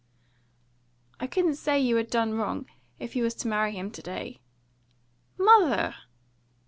[1.19, 2.65] "I couldn't say you had done wrong,
[2.97, 4.41] if you was to marry him to day."
[5.37, 5.93] "Mother!"